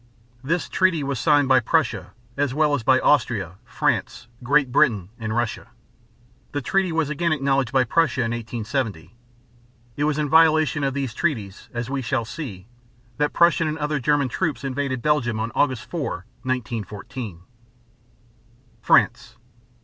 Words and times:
This 0.43 0.67
treaty 0.67 1.03
was 1.03 1.19
signed 1.19 1.47
by 1.47 1.59
Prussia 1.59 2.13
as 2.35 2.55
well 2.55 2.73
as 2.73 2.81
by 2.81 2.99
Austria, 3.01 3.57
France, 3.63 4.27
Great 4.41 4.71
Britain, 4.71 5.09
and 5.19 5.35
Russia. 5.35 5.67
The 6.53 6.61
treaty 6.63 6.91
was 6.91 7.11
again 7.11 7.31
acknowledged 7.31 7.71
by 7.71 7.83
Prussia 7.83 8.21
in 8.21 8.31
1870. 8.31 9.15
It 9.95 10.03
was 10.05 10.17
in 10.17 10.27
violation 10.27 10.83
of 10.83 10.95
these 10.95 11.13
treaties, 11.13 11.69
as 11.71 11.87
we 11.91 12.01
shall 12.01 12.25
see, 12.25 12.65
that 13.17 13.31
Prussian 13.31 13.67
and 13.67 13.77
other 13.77 13.99
German 13.99 14.27
troops 14.27 14.63
invaded 14.63 15.03
Belgium 15.03 15.39
on 15.39 15.51
August 15.53 15.85
4, 15.87 16.25
1914. 16.41 17.41
FRANCE. 18.81 19.37